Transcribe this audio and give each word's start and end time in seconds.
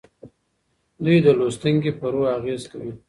دوی 1.03 1.17
د 1.25 1.27
لوستونکي 1.37 1.91
په 1.99 2.05
روح 2.13 2.27
اغیز 2.37 2.61
کوي. 2.71 2.91